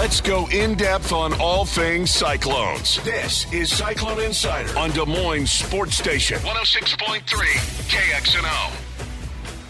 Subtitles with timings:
[0.00, 3.04] Let's go in depth on all things Cyclones.
[3.04, 8.70] This is Cyclone Insider on Des Moines Sports Station 106.3 KXNO.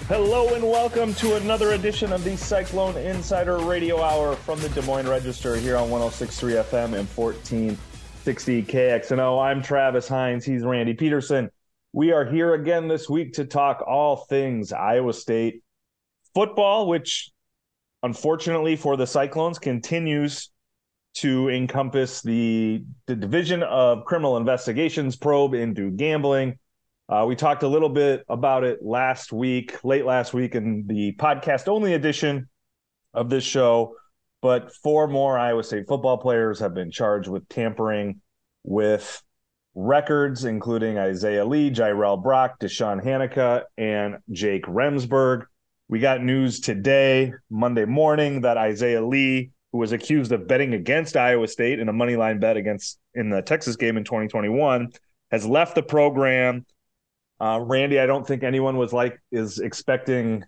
[0.06, 4.82] Hello and welcome to another edition of the Cyclone Insider Radio Hour from the Des
[4.82, 9.45] Moines Register here on 106.3 FM and 1460 KXNO.
[9.45, 10.45] I'm Travis Hines.
[10.45, 11.51] He's Randy Peterson.
[11.93, 15.65] We are here again this week to talk all things Iowa State
[16.37, 17.33] football, which
[18.03, 20.51] unfortunately for the Cyclones, continues
[21.14, 26.59] to encompass the, the Division of Criminal Investigations probe into gambling.
[27.09, 31.12] Uh, we talked a little bit about it last week, late last week, in the
[31.19, 32.48] podcast only edition
[33.12, 33.97] of this show.
[34.43, 38.21] But four more Iowa State football players have been charged with tampering
[38.62, 39.23] with
[39.74, 45.45] records, including Isaiah Lee, Jirehl Brock, DeShawn Hanika, and Jake Remsberg.
[45.91, 51.16] We got news today, Monday morning, that Isaiah Lee, who was accused of betting against
[51.16, 54.93] Iowa State in a money line bet against in the Texas game in 2021,
[55.32, 56.65] has left the program.
[57.41, 60.45] Uh, Randy, I don't think anyone was like is expecting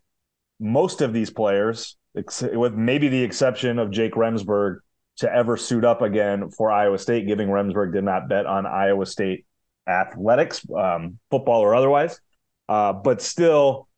[0.60, 4.76] most of these players, with maybe the exception of Jake Remsberg,
[5.16, 9.06] to ever suit up again for Iowa State, giving Remsberg did not bet on Iowa
[9.06, 9.44] State
[9.88, 12.20] athletics, um, football or otherwise.
[12.68, 13.88] Uh, but still,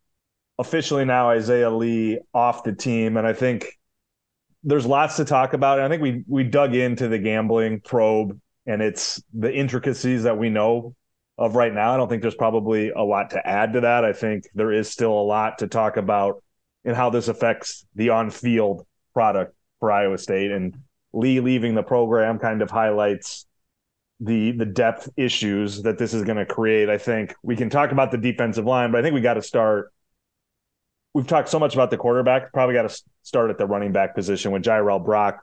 [0.58, 3.66] officially now Isaiah Lee off the team, and I think
[4.62, 5.80] there's lots to talk about.
[5.80, 10.48] I think we we dug into the gambling probe and it's the intricacies that we
[10.48, 10.94] know
[11.36, 11.92] of right now.
[11.92, 14.04] I don't think there's probably a lot to add to that.
[14.04, 16.42] I think there is still a lot to talk about
[16.84, 20.76] in how this affects the on-field product for Iowa State and
[21.12, 23.46] Lee leaving the program kind of highlights
[24.20, 26.88] the the depth issues that this is going to create.
[26.88, 29.42] I think we can talk about the defensive line, but I think we got to
[29.42, 29.92] start
[31.14, 32.52] we've talked so much about the quarterback.
[32.52, 35.42] Probably got to start at the running back position with Jirehl Brock,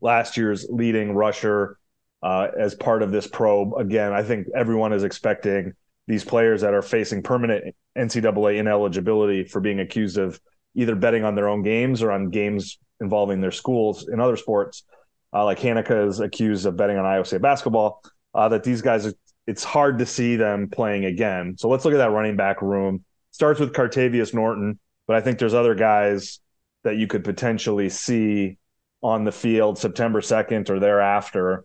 [0.00, 1.78] last year's leading rusher,
[2.22, 3.74] uh, as part of this probe.
[3.74, 5.74] Again, I think everyone is expecting
[6.08, 10.40] these players that are facing permanent NCAA ineligibility for being accused of
[10.74, 14.84] either betting on their own games or on games involving their schools in other sports.
[15.32, 18.02] Uh, like Hanika is accused of betting on Iowa State basketball.
[18.34, 19.12] Uh, that these guys,
[19.46, 21.56] it's hard to see them playing again.
[21.58, 23.04] So let's look at that running back room.
[23.30, 26.40] Starts with Cartevious Norton, but I think there's other guys
[26.84, 28.58] that you could potentially see
[29.02, 31.64] on the field September 2nd or thereafter.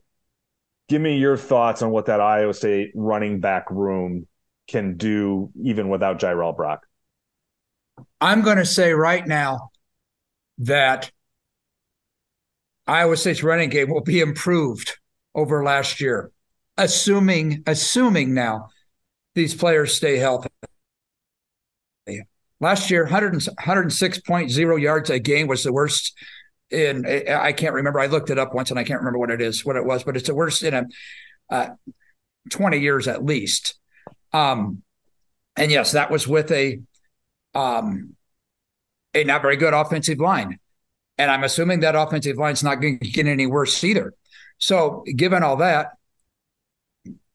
[0.87, 4.27] Give me your thoughts on what that Iowa State running back room
[4.67, 6.85] can do even without Jirehl Brock.
[8.21, 9.69] I'm going to say right now
[10.59, 11.11] that
[12.87, 14.97] Iowa State's running game will be improved
[15.35, 16.31] over last year,
[16.77, 18.69] assuming assuming now
[19.35, 20.49] these players stay healthy.
[22.59, 26.13] Last year, 100, 106.0 yards a game was the worst
[26.69, 27.99] in I can't remember.
[27.99, 30.03] I looked it up once and I can't remember what it is, what it was,
[30.03, 30.85] but it's the worst in a
[31.49, 31.69] uh,
[32.49, 33.75] 20 years at least.
[34.33, 34.83] Um,
[35.55, 36.79] and yes, that was with a
[37.55, 38.15] um,
[39.13, 40.59] a not very good offensive line.
[41.17, 44.13] And I'm assuming that offensive line's not going to get any worse either.
[44.57, 45.89] So, given all that,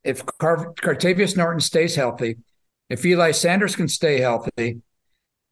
[0.03, 2.39] if Car- Cartevious Norton stays healthy,
[2.89, 4.81] if Eli Sanders can stay healthy,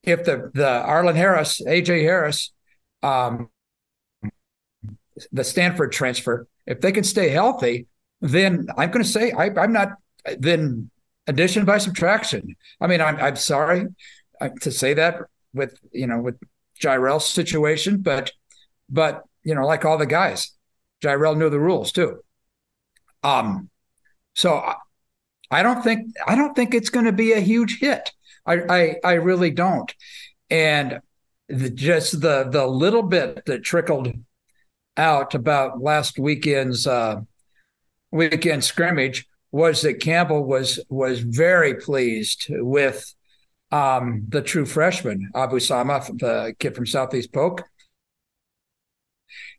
[0.02, 2.52] if the the Arlen Harris, AJ Harris,
[3.02, 3.48] um,
[5.30, 7.86] the Stanford transfer, if they can stay healthy,
[8.20, 9.90] then I'm going to say I, am not
[10.38, 10.90] then
[11.26, 12.56] addition by subtraction.
[12.80, 13.86] I mean, I'm I'm sorry
[14.40, 15.20] uh, to say that
[15.54, 16.36] with you know with
[16.80, 18.32] Jirehl's situation, but
[18.88, 20.52] but you know like all the guys,
[21.02, 22.20] Jirehl knew the rules too.
[23.22, 23.70] Um,
[24.34, 24.76] so I,
[25.50, 28.10] I don't think I don't think it's going to be a huge hit.
[28.46, 29.92] I, I, I really don't.
[30.50, 31.00] And
[31.48, 34.12] the, just the the little bit that trickled
[34.96, 37.20] out about last weekend's uh,
[38.10, 43.14] weekend scrimmage was that Campbell was was very pleased with
[43.70, 47.62] um, the true freshman Abu Sama, the kid from Southeast Polk,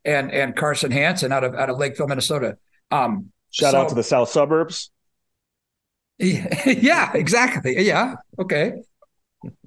[0.04, 2.58] and and Carson Hansen out of out of Lakeville, Minnesota.
[2.92, 4.90] Um, Shout so, out to the South Suburbs.
[6.66, 7.82] Yeah, exactly.
[7.82, 8.16] Yeah.
[8.40, 8.74] Okay.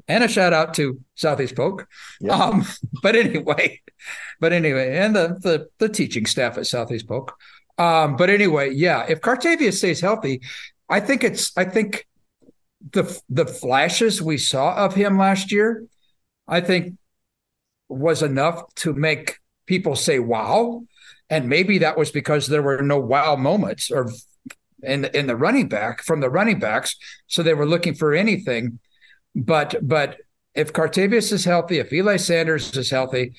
[0.08, 1.88] And a shout out to Southeast Polk.
[2.20, 2.34] Yeah.
[2.34, 2.64] Um,
[3.02, 3.80] but anyway,
[4.40, 7.34] but anyway, and the, the the teaching staff at Southeast Polk.
[7.78, 10.40] Um, but anyway, yeah, if Cartavia stays healthy,
[10.88, 12.06] I think it's I think
[12.92, 15.84] the the flashes we saw of him last year,
[16.46, 16.94] I think
[17.88, 20.84] was enough to make people say wow.
[21.28, 24.10] And maybe that was because there were no wow moments or
[24.86, 26.96] in in the running back from the running backs,
[27.26, 28.78] so they were looking for anything.
[29.34, 30.18] But but
[30.54, 33.34] if Cartevious is healthy, if Eli Sanders is healthy,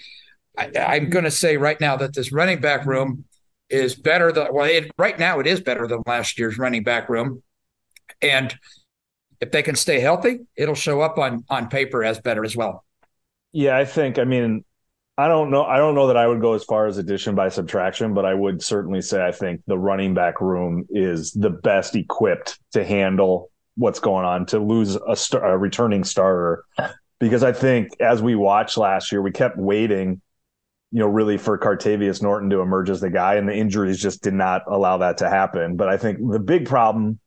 [0.58, 3.26] I, am going to say right now that this running back room
[3.70, 7.10] is better than well, it, right now it is better than last year's running back
[7.10, 7.42] room,
[8.22, 8.58] and
[9.40, 12.84] if they can stay healthy, it'll show up on on paper as better as well.
[13.52, 14.20] Yeah, I think.
[14.20, 14.64] I mean,
[15.20, 15.64] I don't know.
[15.64, 18.36] I don't know that I would go as far as addition by subtraction, but I
[18.36, 23.50] would certainly say I think the running back room is the best equipped to handle
[23.76, 24.46] what's going on.
[24.48, 26.64] To lose a, star, a returning starter,
[27.20, 30.22] because I think as we watched last year, we kept waiting,
[30.92, 34.22] you know, really for Cartevious Norton to emerge as the guy, and the injuries just
[34.22, 35.78] did not allow that to happen.
[35.78, 37.20] But I think the big problem,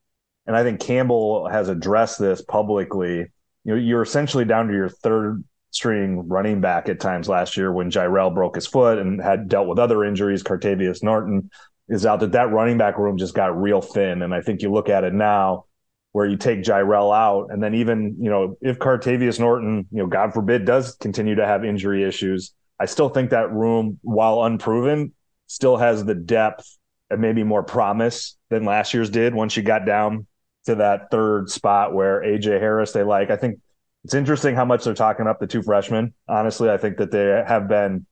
[0.46, 3.32] and I think Campbell has addressed this publicly.
[3.64, 7.72] You know, you're essentially down to your third string running back at times last year
[7.72, 10.42] when Jirehl broke his foot and had dealt with other injuries.
[10.42, 11.50] Cartevious Norton
[11.88, 14.22] is out that that running back room just got real thin.
[14.22, 15.66] And I think you look at it now
[16.12, 20.06] where you take Jirehl out and then even, you know, if Cartevious Norton, you know,
[20.06, 25.12] God forbid does continue to have injury issues, I still think that room, while unproven,
[25.46, 26.78] still has the depth
[27.10, 30.26] and maybe more promise than last year's did once you got down
[30.64, 33.30] to that third spot where AJ Harris they like.
[33.30, 33.60] I think
[34.04, 36.14] it's interesting how much they're talking up the two freshmen.
[36.28, 38.06] Honestly, I think that they have been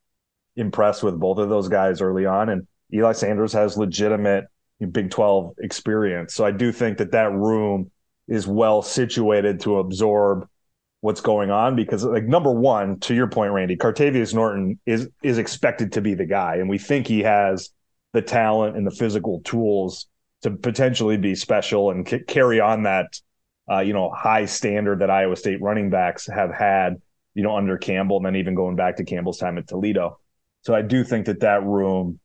[0.56, 4.44] impressed with both of those guys early on, and Eli Sanders has legitimate
[4.92, 6.34] Big 12 experience.
[6.34, 7.90] So I do think that that room
[8.28, 10.46] is well situated to absorb
[11.00, 15.38] what's going on because like number one to your point randy cartevious norton is is
[15.38, 17.70] expected to be the guy and we think he has
[18.14, 20.08] the talent and the physical tools
[20.42, 23.06] to potentially be special and c- carry on that
[23.70, 27.00] uh, you know, high standard that Iowa State running backs have had,
[27.34, 30.18] you know, under Campbell, and then even going back to Campbell's time at Toledo.
[30.62, 32.20] So I do think that that room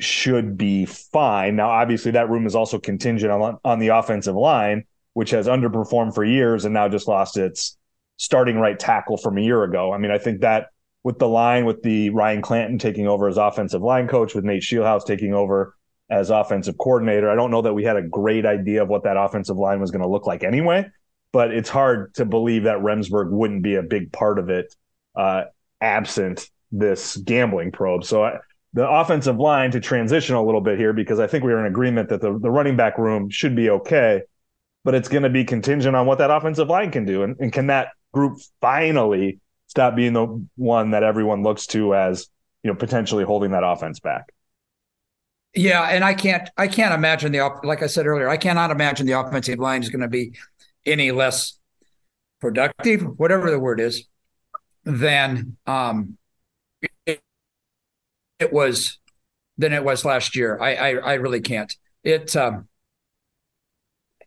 [0.00, 1.56] should be fine.
[1.56, 6.14] Now, obviously, that room is also contingent on on the offensive line, which has underperformed
[6.14, 7.76] for years and now just lost its
[8.16, 9.92] starting right tackle from a year ago.
[9.92, 10.68] I mean, I think that
[11.04, 14.62] with the line, with the Ryan Clanton taking over as offensive line coach, with Nate
[14.62, 15.76] Scheelhaase taking over
[16.12, 17.30] as offensive coordinator.
[17.30, 19.90] I don't know that we had a great idea of what that offensive line was
[19.90, 20.84] going to look like anyway,
[21.32, 24.76] but it's hard to believe that Remsberg wouldn't be a big part of it
[25.16, 25.44] uh,
[25.80, 28.04] absent this gambling probe.
[28.04, 28.36] So I,
[28.74, 31.66] the offensive line to transition a little bit here because I think we are in
[31.66, 34.20] agreement that the, the running back room should be okay,
[34.84, 37.22] but it's going to be contingent on what that offensive line can do.
[37.22, 42.28] And, and can that group finally stop being the one that everyone looks to as,
[42.62, 44.32] you know, potentially holding that offense back?
[45.54, 49.06] Yeah, and I can't I can't imagine the like I said earlier, I cannot imagine
[49.06, 50.32] the offensive line is going to be
[50.86, 51.58] any less
[52.40, 54.06] productive, whatever the word is,
[54.84, 56.18] than um
[57.06, 57.22] it,
[58.38, 58.98] it was
[59.58, 60.58] than it was last year.
[60.60, 61.74] I I, I really can't.
[62.04, 62.68] It um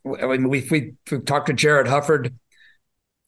[0.06, 2.34] I mean we we we talked to Jarrod Hufford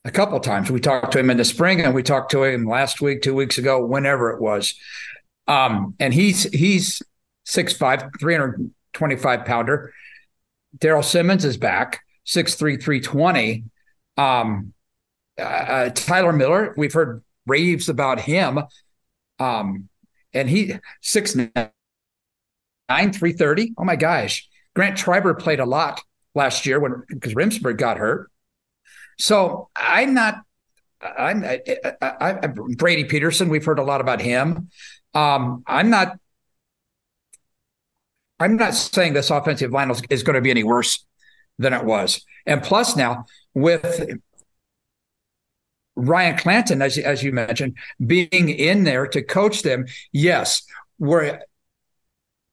[0.06, 0.72] a couple times.
[0.72, 3.36] We talked to him in the spring and we talked to him last week, two
[3.36, 4.76] weeks ago, whenever it was.
[5.48, 7.02] Um, and he's he's
[7.48, 9.94] 6'5, 325 pounder.
[10.78, 13.64] Darrell Simmons is back, 6'3, 320.
[14.18, 14.74] Um,
[15.38, 18.60] uh, Tyler Miller, we've heard raves about him.
[19.40, 19.88] Um,
[20.34, 20.74] and he
[21.04, 21.72] 6'9,
[22.90, 23.74] 330.
[23.78, 24.48] Oh my gosh.
[24.76, 26.02] Grant Treiber played a lot
[26.36, 28.30] last year when because Remsberg got hurt.
[29.18, 30.42] So I'm not.
[31.02, 31.62] I'm I,
[32.02, 33.50] I, I, Brady Peterson.
[33.50, 34.70] We've heard a lot about him.
[35.14, 36.18] Um, I'm not
[38.40, 41.06] I'm not saying this offensive line is going to be any worse
[41.58, 42.24] than it was.
[42.46, 44.20] And plus, now with
[45.96, 47.76] Ryan Clanton, as, as you mentioned,
[48.06, 50.64] being in there to coach them, yes,
[50.98, 51.44] where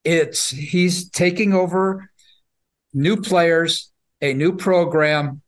[0.03, 2.09] it's he's taking over
[2.93, 5.41] new players, a new program,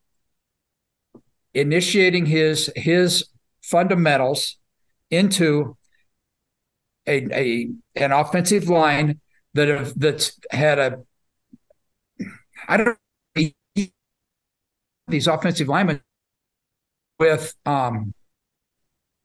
[1.53, 3.27] initiating his his
[3.63, 4.57] fundamentals
[5.09, 5.75] into
[7.07, 9.19] a, a an offensive line
[9.53, 10.99] that have that's had a
[12.67, 12.97] I don't
[15.07, 16.01] these offensive linemen
[17.19, 18.13] with um,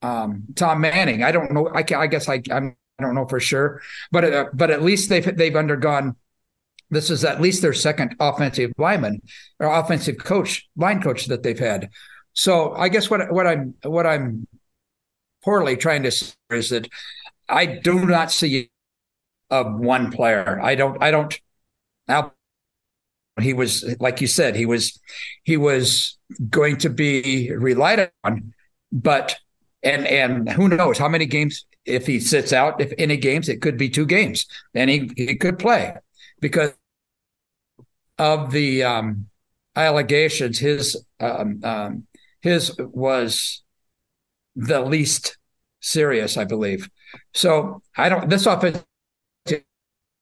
[0.00, 1.22] um, Tom Manning.
[1.22, 1.68] I don't know.
[1.68, 5.08] I, I guess I I'm, I don't know for sure, but uh, but at least
[5.08, 6.16] they've they've undergone.
[6.90, 9.22] This is at least their second offensive lineman
[9.58, 11.88] or offensive coach, line coach that they've had.
[12.34, 14.46] So I guess what what I'm what I'm
[15.42, 16.88] poorly trying to say is that
[17.48, 18.70] I do not see
[19.52, 20.60] of one player.
[20.62, 21.02] I don't.
[21.02, 21.40] I don't.
[23.40, 24.56] He was like you said.
[24.56, 24.98] He was.
[25.44, 26.18] He was
[26.50, 28.52] going to be relied on,
[28.90, 29.38] but
[29.82, 33.60] and and who knows how many games if he sits out if any games it
[33.60, 35.94] could be two games and he he could play
[36.40, 36.72] because
[38.18, 39.26] of the um,
[39.76, 42.06] allegations his um, um,
[42.40, 43.62] his was
[44.54, 45.38] the least
[45.80, 46.88] serious i believe
[47.34, 48.30] So I don't.
[48.30, 48.84] This offensive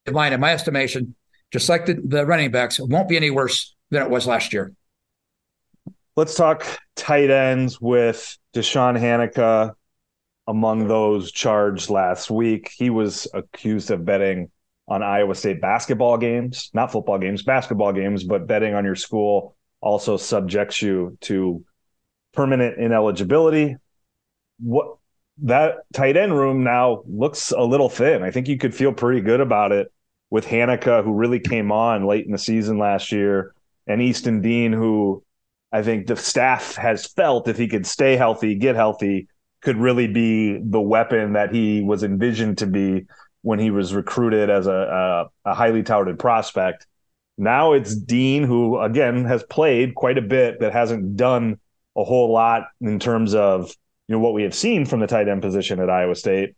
[0.07, 1.15] line, in my estimation,
[1.51, 4.73] just like the, the running backs, won't be any worse than it was last year.
[6.17, 6.67] Let's talk
[6.97, 9.75] tight ends with DeShawn Hanika
[10.47, 12.71] among those charged last week.
[12.77, 14.51] He was accused of betting
[14.89, 19.57] on Iowa State basketball games, not football games, basketball games, but betting on your school
[19.81, 21.65] also subjects you to
[22.33, 23.77] permanent ineligibility.
[24.59, 24.97] What
[25.43, 28.23] that tight end room now looks a little thin.
[28.23, 29.93] I think you could feel pretty good about it
[30.31, 33.55] with Hanika, who really came on late in the season last year,
[33.87, 35.25] and Easton Dean, who
[35.73, 39.29] I think the staff has felt if he could stay healthy, get healthy,
[39.61, 43.07] could really be the weapon that he was envisioned to be
[43.43, 46.87] when he was recruited as a, a, a highly touted prospect.
[47.39, 51.59] Now it's Dean, who again has played quite a bit, but hasn't done
[51.97, 53.75] a whole lot in terms of
[54.11, 56.57] you know what we have seen from the tight end position at Iowa State,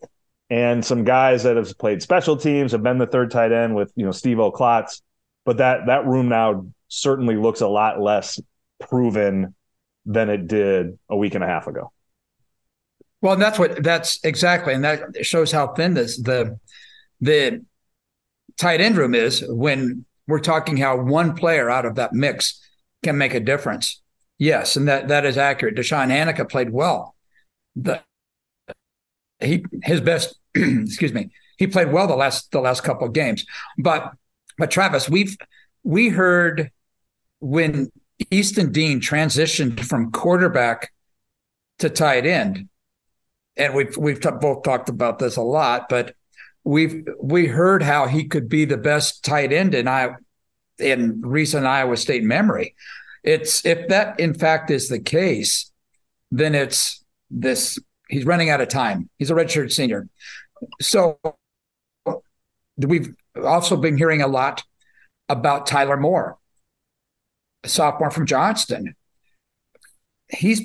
[0.49, 3.93] and some guys that have played special teams have been the third tight end with
[3.95, 5.03] you know Stevo Klotz,
[5.45, 8.41] but that that room now certainly looks a lot less
[8.81, 9.55] proven
[10.07, 11.93] than it did a week and a half ago.
[13.21, 16.59] Well, that's what that's exactly, and that shows how thin this the
[17.21, 17.67] the
[18.57, 22.67] tight end room is when we're talking how one player out of that mix
[23.03, 24.01] can make a difference.
[24.39, 25.77] Yes, and that that is accurate.
[25.77, 27.15] DeShawn Hanika played well.
[27.77, 28.03] The
[29.41, 33.45] he his best excuse me he played well the last the last couple of games
[33.79, 34.13] but
[34.59, 35.37] but travis we've
[35.83, 36.71] we heard
[37.41, 37.91] when
[38.31, 40.93] easton dean transitioned from quarterback
[41.81, 42.69] to tight end
[43.57, 46.15] and we've we've t- both talked about this a lot but
[46.65, 50.11] we've we heard how he could be the best tight end in I
[50.79, 52.75] in recent Iowa State memory.
[53.23, 55.71] It's if that in fact is the case,
[56.31, 57.02] then it's
[57.33, 59.09] this he's running out of time.
[59.19, 60.09] He's a redshirt senior.
[60.81, 61.19] So
[62.77, 64.63] we've also been hearing a lot
[65.29, 66.39] about Tyler Moore,
[67.65, 68.95] a sophomore from Johnston.
[70.29, 70.63] He's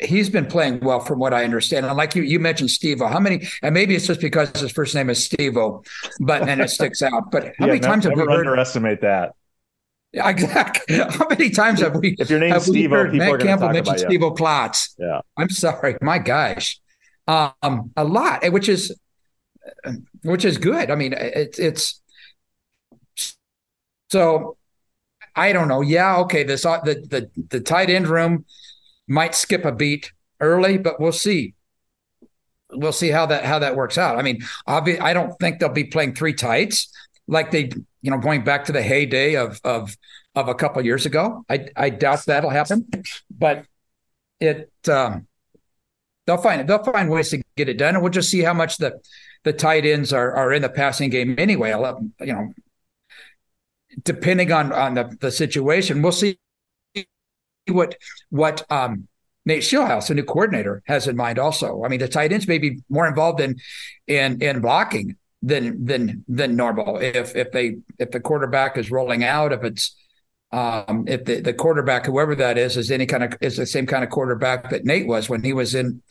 [0.00, 1.86] he's been playing well from what I understand.
[1.86, 4.94] And like you you mentioned Steve, how many and maybe it's just because his first
[4.94, 7.30] name is Steve but and it sticks out.
[7.30, 9.34] But how yeah, many times have we heard underestimate that?
[10.24, 10.96] Exactly.
[10.96, 12.16] How many times have we?
[12.18, 14.94] If your name's Stevo, Matt Campbell mentioned Steve Klotz.
[14.98, 15.20] Yeah.
[15.36, 15.96] I'm sorry.
[16.00, 16.80] My gosh.
[17.28, 18.96] Um, a lot, eh, which is
[19.84, 19.92] eh,
[20.22, 20.90] which is good.
[20.90, 22.02] I mean, eh, it's it's
[24.08, 24.56] so
[25.34, 25.82] I don't know.
[25.82, 26.44] Yeah, okay.
[26.44, 28.46] This the the the tight end room
[29.06, 31.54] might skip a beat early, but we'll see.
[32.72, 34.18] We'll see how that how that works out.
[34.18, 36.90] I mean, obviously, I don't think they'll be playing three tights
[37.28, 37.70] like they,
[38.02, 39.96] you know, going back to the heyday of of
[40.34, 41.44] of a couple of years ago.
[41.48, 42.86] I I doubt that'll happen,
[43.30, 43.64] but
[44.40, 45.26] it um,
[46.26, 46.66] they'll find it.
[46.66, 49.00] They'll find ways to get it done, and we'll just see how much the
[49.44, 51.72] the tight ends are are in the passing game anyway.
[51.72, 52.52] I'll, you know,
[54.02, 56.38] depending on on the the situation, we'll see
[57.68, 57.96] what
[58.30, 59.08] what um,
[59.44, 61.38] Nate Scheelhaase, the new coordinator, has in mind.
[61.38, 63.56] Also, I mean, the tight ends may be more involved in
[64.06, 66.98] in in blocking than than than normal.
[66.98, 69.96] If if they if the quarterback is rolling out, if it's
[70.52, 73.86] um, if the, the quarterback, whoever that is, is any kind of is the same
[73.86, 76.02] kind of quarterback that Nate was when he was in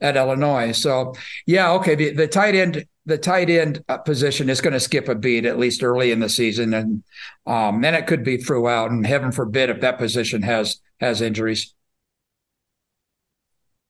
[0.00, 0.72] at Illinois.
[0.72, 1.14] So
[1.46, 5.08] yeah, okay, the, the tight end the tight end uh, position is going to skip
[5.08, 7.04] a beat at least early in the season, and
[7.46, 8.90] um, and it could be throughout.
[8.90, 11.74] And heaven forbid if that position has has injuries.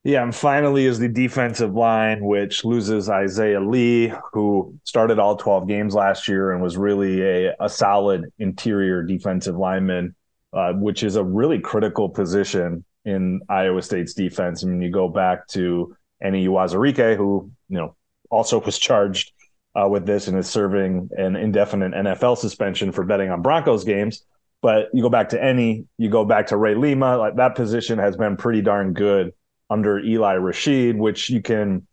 [0.03, 5.69] Yeah, and finally is the defensive line, which loses Isaiah Lee, who started all 12
[5.69, 10.15] games last year and was really a, a solid interior defensive lineman,
[10.55, 14.65] uh, which is a really critical position in Iowa State's defense.
[14.65, 17.95] I mean, you go back to Enyi Uwazurike, who, you know,
[18.31, 19.33] also was charged
[19.75, 24.25] uh, with this and is serving an indefinite NFL suspension for betting on Broncos games.
[24.63, 27.99] But you go back to Enyi, you go back to Ray Lima, like that position
[27.99, 29.35] has been pretty darn good
[29.71, 31.87] under Eli Rasheed, which you can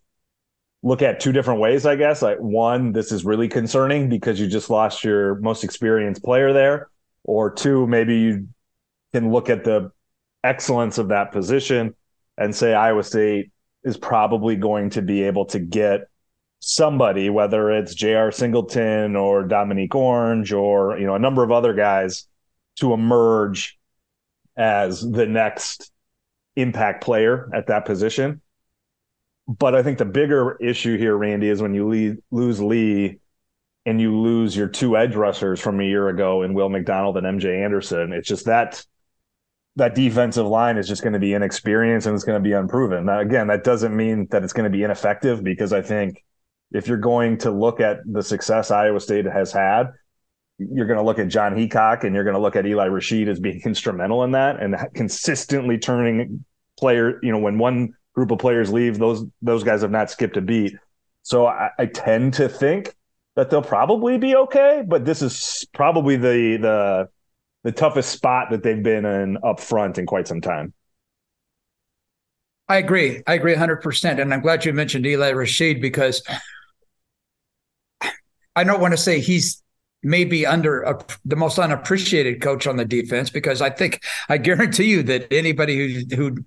[0.83, 2.21] look at two different ways, I guess.
[2.21, 6.89] Like one, this is really concerning because you just lost your most experienced player there.
[7.23, 8.47] Or two, maybe you
[9.13, 9.91] can look at the
[10.43, 11.95] excellence of that position
[12.37, 13.51] and say Iowa State
[13.83, 16.01] is probably going to be able to get
[16.59, 18.31] somebody, whether it's J.R.
[18.31, 22.27] Singleton or Domonique Orange or you know a number of other guys,
[22.77, 23.77] to emerge
[24.55, 25.91] as the next
[26.57, 28.41] impact player at that position.
[29.47, 33.19] But I think the bigger issue here, Randy, is when you lose Lee
[33.85, 37.25] and you lose your two edge rushers from a year ago in Will McDonald and
[37.39, 38.11] MJ Anderson.
[38.11, 38.85] It's just that
[39.77, 43.05] that defensive line is just going to be inexperienced and it's going to be unproven.
[43.05, 46.25] Now, again, that doesn't mean that it's going to be ineffective because I think
[46.71, 49.91] if you're going to look at the success Iowa State has had,
[50.57, 53.27] you're going to look at John Heacock and you're going to look at Eli Rasheed
[53.27, 56.43] as being instrumental in that and consistently turning
[56.77, 57.19] player.
[57.23, 60.41] You know, when one group of players leave, those those guys have not skipped a
[60.41, 60.75] beat.
[61.21, 62.93] So I, I tend to think
[63.35, 67.09] that they'll probably be okay, but this is probably the the
[67.63, 70.73] the toughest spot that they've been in up front in quite some time.
[72.69, 73.21] I agree.
[73.25, 74.21] I agree 100%.
[74.21, 76.21] And I'm glad you mentioned Eli Rasheed because
[78.55, 79.61] I don't want to say he's
[80.07, 85.03] maybe under the most unappreciated coach on the defense because I think I guarantee you
[85.03, 86.45] that anybody who who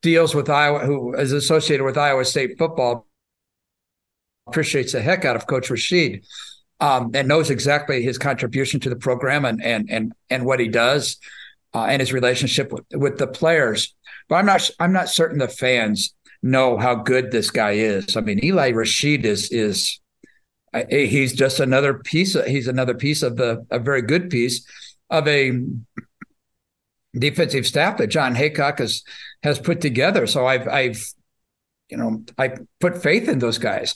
[0.00, 3.06] deals with Iowa who is associated with Iowa State football
[4.46, 6.24] appreciates the heck out of Coach Rasheed
[6.78, 10.68] um, and knows exactly his contribution to the program and and and and what he
[10.68, 11.18] does
[11.74, 13.92] uh, and his relationship with, with the players.
[14.28, 18.16] But I'm not I'm not certain the fans know how good this guy is.
[18.16, 20.00] I mean, Eli Rasheed is is
[20.88, 22.34] he's just another piece.
[22.34, 24.66] Of, he's another piece of the a very good piece
[25.08, 25.60] of a
[27.12, 29.02] defensive staff that John Heacock has
[29.42, 30.26] has put together.
[30.26, 31.04] So I've I've
[31.88, 33.94] you know I put faith in those guys.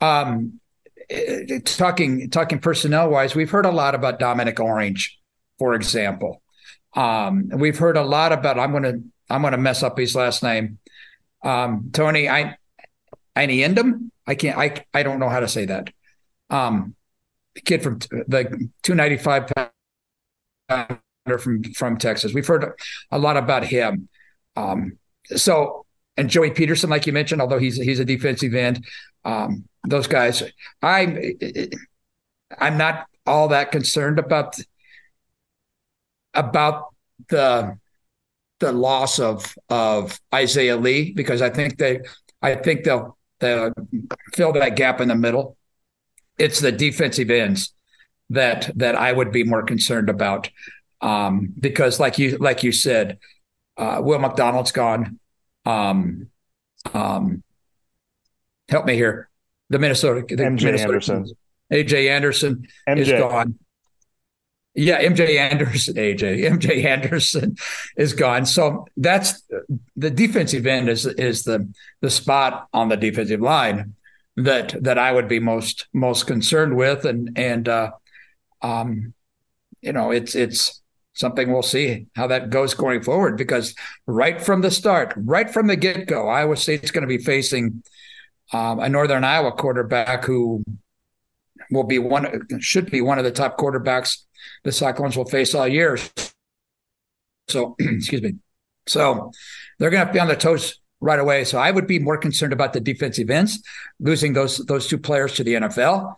[0.00, 0.60] Um,
[1.64, 5.18] talking talking personnel wise, we've heard a lot about Domonique Orange,
[5.58, 6.42] for example.
[6.94, 8.58] Um, we've heard a lot about.
[8.58, 8.94] I'm gonna
[9.28, 10.78] I'm gonna mess up his last name.
[11.42, 12.56] Um, Tony I
[13.36, 14.10] Einiendam.
[14.26, 14.56] I can't.
[14.56, 15.90] I I don't know how to say that.
[16.50, 16.94] Um,
[17.54, 19.52] the kid from the 295
[20.68, 22.34] pounder from from Texas.
[22.34, 22.72] We've heard
[23.10, 24.08] a lot about him.
[24.56, 24.98] Um,
[25.36, 25.86] so
[26.16, 28.84] and Joey Peterson, like you mentioned, although he's he's a defensive end,
[29.24, 30.42] um, those guys.
[30.82, 31.34] I
[32.58, 34.56] I'm not all that concerned about
[36.34, 36.94] about
[37.28, 37.78] the
[38.60, 42.00] the loss of of Isaiah Lee because I think they
[42.42, 43.72] I think they'll they'll
[44.34, 45.56] fill that gap in the middle.
[46.38, 47.72] It's the defensive ends
[48.30, 50.50] that that I would be more concerned about
[51.00, 53.18] um, because like you like you said,
[53.76, 55.18] uh, Will McDonald's gone.
[55.66, 56.28] Um,
[56.92, 57.42] um,
[58.68, 59.28] help me here.
[59.70, 61.26] The Minnesota, the MJ Minnesota, Anderson,
[61.72, 62.98] AJ Anderson MJ.
[62.98, 63.58] is gone.
[64.74, 67.56] Yeah, MJ Anderson, AJ, MJ Anderson
[67.96, 68.44] is gone.
[68.44, 69.42] So that's
[69.96, 71.68] the defensive end is is the
[72.00, 73.94] the spot on the defensive line
[74.36, 77.92] that that I would be most most concerned with, and and uh,
[78.62, 79.14] um,
[79.80, 83.74] you know, it's it's something we'll see how that goes going forward because
[84.06, 87.82] right from the start, right from the get go, Iowa State's going to be facing
[88.52, 90.64] um, a Northern Iowa quarterback who
[91.70, 94.24] will be one should be one of the top quarterbacks
[94.64, 95.98] the Cyclones will face all year.
[97.48, 98.36] So, excuse me.
[98.86, 99.30] So
[99.78, 101.44] they're going to be on their toes right away.
[101.44, 103.62] So I would be more concerned about the defensive ends
[104.00, 106.14] losing those those two players to the NFL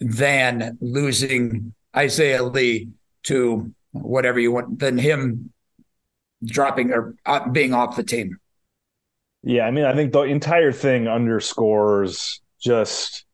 [0.00, 2.90] than losing Isaiah Lee
[3.24, 5.52] to whatever you want than him
[6.44, 8.36] dropping or uh, being off the team.
[9.42, 13.24] Yeah, I mean, I think the entire thing underscores just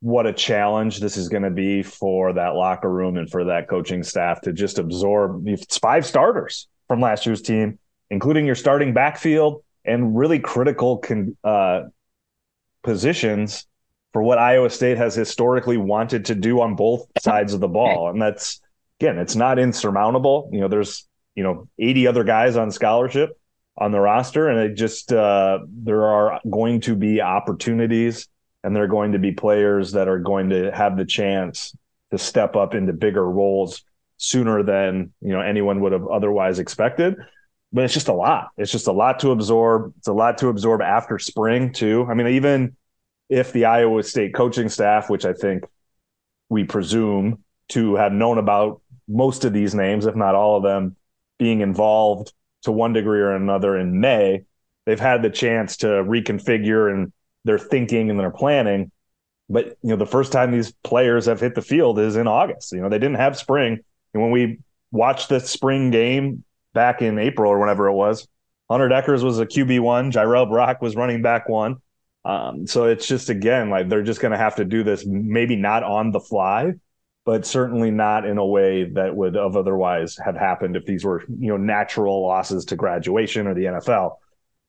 [0.00, 3.68] what a challenge this is going to be for that locker room and for that
[3.68, 7.78] coaching staff to just absorb it's five starters from last year's team,
[8.12, 11.84] including your starting backfield and really critical con, uh,
[12.82, 13.66] positions
[14.12, 18.10] for what Iowa State has historically wanted to do on both sides of the ball.
[18.10, 18.60] And that's,
[19.00, 20.50] again, it's not insurmountable.
[20.52, 23.30] You know, there's, you know, 80 other guys on scholarship
[23.78, 28.28] on the roster, and it just, uh, there are going to be opportunities
[28.62, 31.74] and there are going to be players that are going to have the chance
[32.10, 33.82] to step up into bigger roles
[34.18, 37.16] sooner than you know anyone would have otherwise expected
[37.72, 40.48] but it's just a lot it's just a lot to absorb it's a lot to
[40.48, 42.76] absorb after spring too i mean even
[43.28, 45.64] if the iowa state coaching staff which i think
[46.48, 50.96] we presume to have known about most of these names if not all of them
[51.38, 52.32] being involved
[52.62, 54.44] to one degree or another in may
[54.86, 57.12] they've had the chance to reconfigure and
[57.44, 58.90] their thinking and their planning.
[59.48, 62.72] But you know, the first time these players have hit the field is in August.
[62.72, 63.80] You know, they didn't have spring.
[64.14, 68.26] And when we watched the spring game back in April or whenever it was,
[68.70, 71.76] Hunter Dekkers was a QB one, Jirehl Brock was running back one.
[72.24, 75.56] Um, so it's just again like they're just going to have to do this, maybe
[75.56, 76.74] not on the fly,
[77.24, 81.22] but certainly not in a way that would have otherwise have happened if these were
[81.28, 84.16] you know natural losses to graduation or the NFL.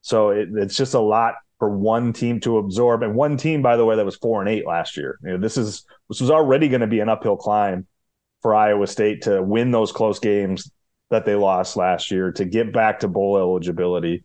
[0.01, 3.77] So it, it's just a lot for one team to absorb, and one team, by
[3.77, 5.17] the way, that was four and eight last year.
[5.23, 7.87] You know, this is this was already going to be an uphill climb
[8.41, 10.69] for Iowa State to win those close games
[11.09, 14.23] that they lost last year to get back to bowl eligibility.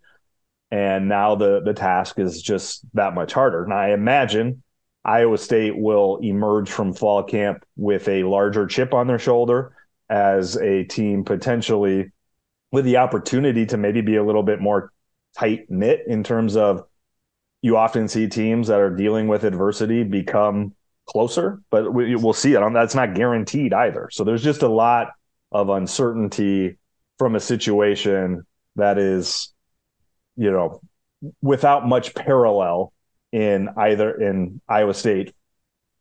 [0.71, 3.65] And now the the task is just that much harder.
[3.65, 4.63] And I imagine
[5.05, 9.75] Iowa State will emerge from fall camp with a larger chip on their shoulder
[10.11, 12.13] as a team potentially
[12.71, 14.93] with the opportunity to maybe be a little bit more
[15.37, 16.85] tight knit in terms of
[17.63, 20.75] you often see teams that are dealing with adversity become
[21.07, 22.73] closer, but we, will see it.
[22.73, 24.09] That's not guaranteed either.
[24.13, 25.09] So there's just a lot
[25.53, 26.79] of uncertainty
[27.19, 29.53] from a situation that is,
[30.37, 30.81] you know,
[31.43, 32.93] without much parallel
[33.33, 35.35] in either in Iowa State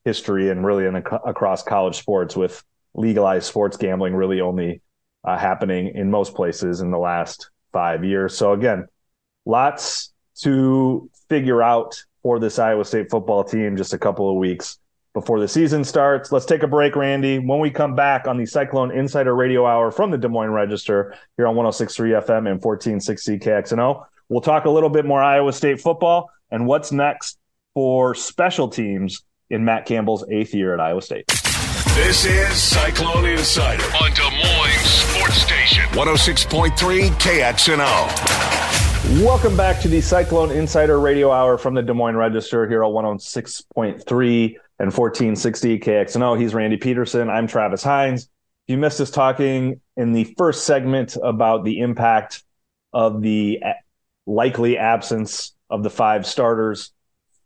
[0.06, 4.82] history and really in across college sports with legalized sports gambling really only
[5.26, 8.38] uh, happening in most places in the last five years.
[8.38, 8.88] So again,
[9.46, 14.78] lots to figure out for this Iowa State football team just a couple of weeks
[15.14, 16.32] before the season starts.
[16.32, 17.40] Let's take a break, Randy.
[17.40, 21.16] When we come back on the Cyclone Insider Radio Hour from the Des Moines Register
[21.38, 25.82] here on 1063 FM and 1460 KXNO, we'll talk a little bit more Iowa State
[25.82, 27.38] football and what's next
[27.74, 31.26] for special teams in Matt Campbell's eighth year at Iowa State.
[31.96, 39.24] This is Cyclone Insider on Des Moines Sports Station 106.3 KXNO.
[39.24, 42.92] Welcome back to the Cyclone Insider Radio Hour from the Des Moines Register here on
[42.92, 46.40] 106.3 and 1460 KXNO.
[46.40, 47.30] He's Randy Peterson.
[47.30, 48.24] I'm Travis Hines.
[48.24, 52.44] If you missed us talking in the first segment about the impact
[52.94, 53.60] of the
[54.26, 56.92] likely absence of the five starters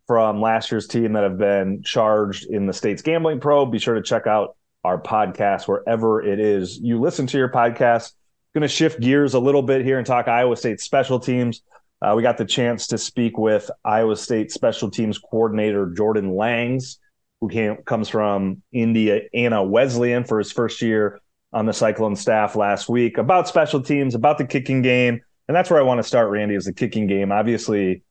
[0.08, 3.72] from last year's team that have been charged in the state's gambling probe.
[3.72, 8.13] Be sure to check out our podcast wherever it is you listen to your podcast
[8.54, 11.62] going to shift gears a little bit here and talk Iowa State special teams.
[12.02, 17.00] Uh, we got the chance to speak with Iowa State special teams coordinator Jordan Langs,
[17.41, 21.19] who came, comes from Indiana Wesleyan for his first year
[21.51, 25.21] on the Cyclone staff last week about special teams, about the kicking game.
[25.47, 27.32] And that's where I want to start, Randy, is the kicking game.
[27.32, 28.04] Obviously,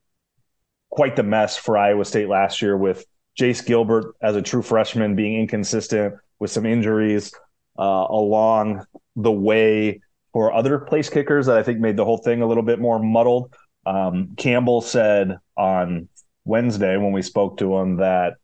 [0.90, 3.06] quite the mess for Iowa State last year with
[3.38, 7.32] Jace Gilbert as a true freshman being inconsistent with some injuries
[7.78, 8.84] uh, along
[9.16, 10.00] the way
[10.32, 12.98] for other place kickers that I think made the whole thing a little bit more
[12.98, 13.54] muddled.
[13.86, 16.08] Um, Campbell said on
[16.44, 18.34] Wednesday when we spoke to him that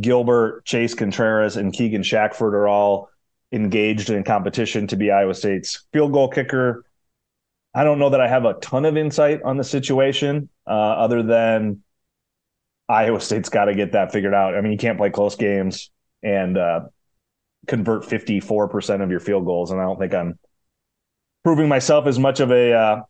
[0.00, 3.10] Gilbert, Chase Contreraz, and Keegan Shackford are all
[3.52, 6.84] engaged in competition to be Iowa State's field goal kicker.
[7.74, 11.22] I don't know that I have a ton of insight on the situation, uh, other
[11.22, 11.82] than
[12.88, 14.54] Iowa State's got to get that figured out.
[14.54, 15.90] I mean, you can't play close games
[16.22, 16.80] and uh,
[17.66, 19.70] convert 54% of your field goals.
[19.70, 20.38] And I don't think I'm
[21.42, 23.02] proving myself as much of a uh,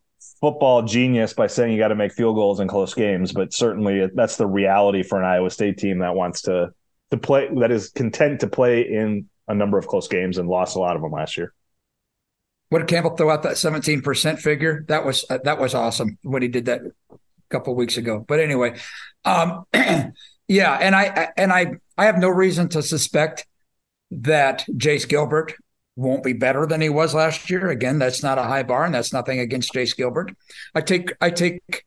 [0.45, 4.11] football genius by saying you got to make field goals in close games, but certainly
[4.15, 6.71] that's the reality for an Iowa State team that wants to
[7.11, 10.77] to play that is content to play in a number of close games and lost
[10.77, 11.55] a lot of them last year.
[12.69, 14.85] What did Campbell throw out that seventeen percent figure?
[14.89, 17.17] That was uh, that was awesome when he did that a
[17.49, 18.23] couple weeks ago.
[18.29, 18.77] But anyway,
[19.25, 23.47] um, yeah, and I and I I have no reason to suspect
[24.11, 25.55] that Jace Gilbert
[25.97, 27.71] won't be better than he was last year.
[27.71, 30.33] Again, that's not a high bar, and that's nothing against Jace Gilbert.
[30.75, 31.85] I take I take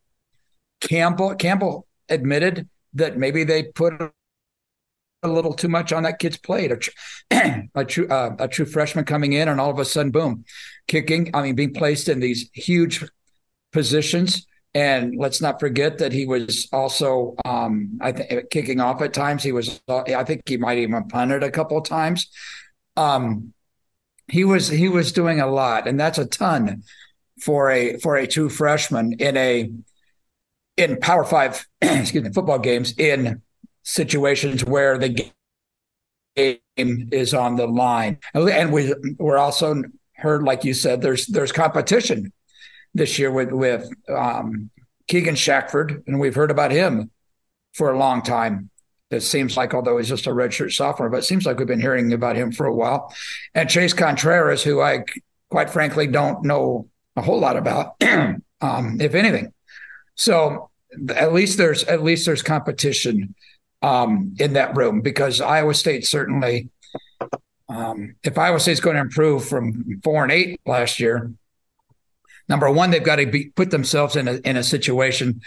[0.81, 1.35] Campbell.
[1.35, 3.93] Campbell admitted that maybe they put
[5.23, 6.71] a little too much on that kid's plate.
[7.31, 10.45] A, a true uh, a true freshman coming in, and all of a sudden, boom,
[10.87, 11.29] kicking.
[11.33, 13.03] I mean, being placed in these huge
[13.71, 14.45] positions.
[14.73, 19.41] And let's not forget that he was also, um, I think, kicking off at times.
[19.41, 22.27] He was, uh, I think, he might even punted a couple of times.
[22.95, 23.53] Um,
[24.27, 26.83] he was he was doing a lot, and that's a ton
[27.41, 29.71] for a for a two freshman in a
[30.75, 33.41] in Power Five excuse me football games in
[33.83, 35.31] situations where the
[36.35, 36.59] game
[37.11, 39.83] is on the line, and we we're also
[40.15, 42.33] heard like you said there's there's competition
[42.93, 44.69] this year with with um,
[45.07, 47.11] Keegan Shackford, and we've heard about him
[47.73, 48.71] for a long time
[49.09, 51.79] it seems like, although he's just a redshirt sophomore, but it seems like we've been
[51.79, 53.13] hearing about him for a while.
[53.55, 55.05] And Chase Contreraz, who I
[55.49, 59.53] quite frankly don't know a whole lot about, um, if anything.
[60.15, 60.69] So
[61.15, 63.35] at least there's at least there's competition
[63.81, 66.69] um, in that room because Iowa State certainly,
[67.69, 71.31] um, if Iowa State's going to improve from four and eight last year,
[72.49, 75.41] number one they've got to be, put themselves in a in a situation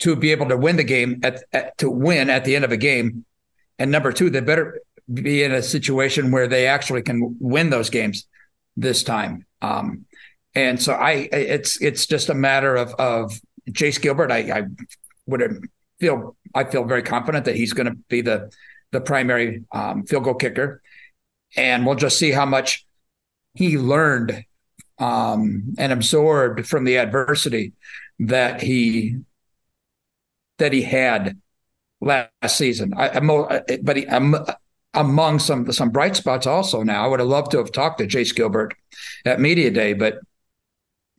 [0.00, 2.72] to be able to win the game at, at, to win at the end of
[2.72, 3.24] a game,
[3.78, 4.80] and number two, they better
[5.12, 8.26] be in a situation where they actually can win those games
[8.76, 9.44] this time.
[9.62, 10.04] Um,
[10.54, 14.32] and so I, it's it's just a matter of of Jace Gilbert.
[14.32, 14.62] I, I
[15.26, 15.68] would
[16.00, 18.50] feel I feel very confident that he's going to be the
[18.90, 20.82] the primary um, field goal kicker,
[21.56, 22.84] and we'll just see how much
[23.54, 24.44] he learned
[24.98, 27.72] um, and absorbed from the adversity
[28.18, 29.16] that he
[30.60, 31.38] that he had
[32.00, 32.94] last season.
[32.96, 33.26] I, I'm,
[33.82, 34.34] but he, I'm
[34.94, 36.82] among some some bright spots also.
[36.82, 38.74] Now, I would have loved to have talked to Jace Gilbert
[39.24, 40.20] at media day, but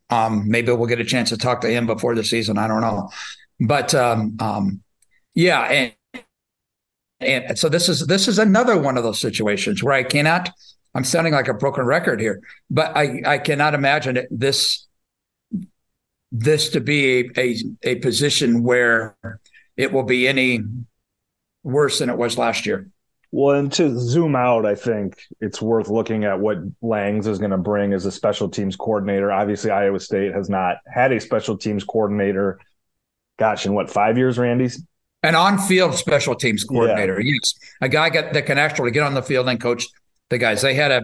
[0.10, 2.58] um, maybe we'll get a chance to talk to him before the season.
[2.58, 3.10] I don't know,
[3.60, 4.82] but um, um,
[5.36, 6.23] yeah, and
[7.19, 10.49] and so this is this is another one of those situations where I cannot.
[10.93, 14.88] I'm sounding like a broken record here, but I I cannot imagine it, this
[16.32, 19.15] this to be a, a, a position where
[19.76, 20.62] it will be any
[21.63, 22.89] worse than it was last year.
[23.34, 27.52] Well, and to zoom out, I think it's worth looking at what Langs is going
[27.52, 29.32] to bring as a special teams coordinator.
[29.32, 32.60] Obviously, Iowa State has not had a special teams coordinator.
[33.39, 34.70] Gosh, in what five years, Randy?
[35.24, 37.36] An on-field special teams coordinator, yeah.
[37.39, 39.88] yes, a guy got, that can actually get on the field and coach
[40.30, 40.62] the guys.
[40.62, 41.04] They had a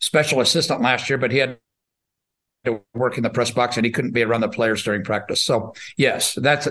[0.00, 1.58] special assistant last year, but he had
[2.64, 5.42] to work in the press box and he couldn't be around the players during practice.
[5.42, 6.68] So yes, that's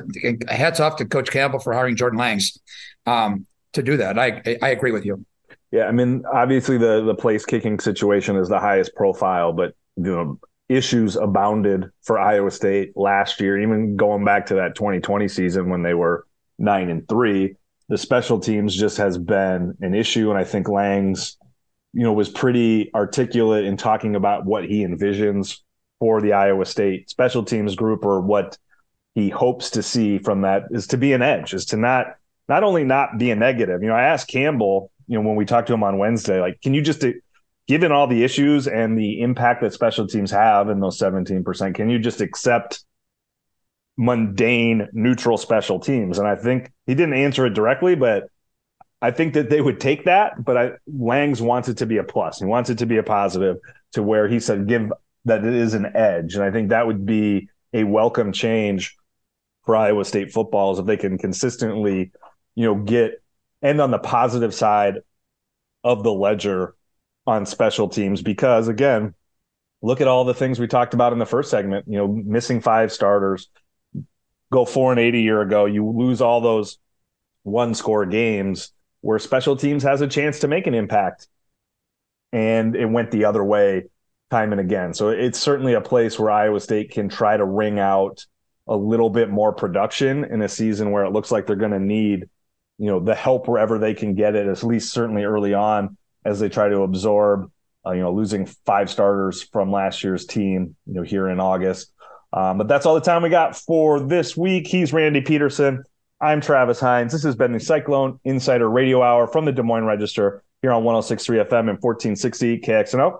[0.50, 2.58] hats off to Coach Campbell for hiring Jordan Langs
[3.06, 4.18] um, to do that.
[4.18, 5.26] I I agree with you.
[5.72, 10.04] Yeah, I mean, obviously the the place kicking situation is the highest profile, but you
[10.04, 15.70] know issues abounded for Iowa State last year, even going back to that 2020 season
[15.70, 16.26] when they were
[16.58, 17.56] nine and three.
[17.90, 21.38] The special teams just has been an issue, and I think Langs,
[21.92, 25.58] you know, was pretty articulate in talking about what he envisions
[26.02, 28.58] for the Iowa State special teams group or what
[29.14, 32.16] he hopes to see from that is to be an edge, is to not
[32.50, 33.84] not only not be a negative.
[33.84, 36.60] You know, I asked Campbell, you know, when we talked to him on Wednesday, like,
[36.60, 37.06] can you just
[37.68, 41.90] given all the issues and the impact that special teams have in those 17%, can
[41.90, 42.84] you just accept
[43.96, 46.18] mundane neutral special teams?
[46.18, 48.24] And I think he didn't answer it directly, but
[49.04, 50.44] I think that they would take that.
[50.44, 52.40] But I, Langs wants it to be a plus.
[52.40, 53.58] He wants it to be a positive
[53.94, 54.92] to where he said, give
[55.26, 56.36] that it is an edge.
[56.36, 58.96] And I think that would be a welcome change
[59.66, 62.12] for Iowa State footballs if they can consistently,
[62.56, 63.22] you know, get
[63.62, 65.00] end on the positive side
[65.84, 66.76] of the ledger
[67.28, 69.14] on special teams because again,
[69.82, 72.62] look at all the things we talked about in the first segment, you know, missing
[72.62, 73.50] five starters,
[74.52, 76.78] go 4 and 8 a year ago, you lose all those
[77.44, 81.28] one score games where special teams has a chance to make an impact.
[82.32, 83.86] And it went the other way
[84.32, 84.94] time and again.
[84.94, 88.26] So it's certainly a place where Iowa State can try to wring out
[88.68, 91.80] a little bit more production in a season where it looks like they're going to
[91.80, 92.30] need,
[92.78, 96.40] you know, the help wherever they can get it, at least certainly early on as
[96.40, 97.52] they try to absorb,
[97.86, 101.92] uh, you know, losing five starters from last year's team, you know, here in August.
[102.32, 104.66] Um, but that's all the time we got for this week.
[104.66, 105.84] He's Randy Peterson.
[106.22, 107.12] I'm Travis Hines.
[107.12, 110.84] This has been the Cyclone Insider Radio Hour from the Des Moines Register here on
[110.84, 113.20] 106.3 FM and 1460 KXNO.